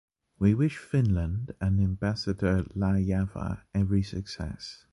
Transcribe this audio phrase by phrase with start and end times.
[0.39, 4.87] We wish Finland and ambassador Laajava every success.